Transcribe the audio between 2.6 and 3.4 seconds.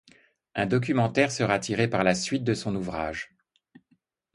ouvrage.